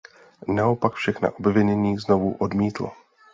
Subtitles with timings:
[0.47, 2.89] Naopak všechna obvinění znovu odmítl.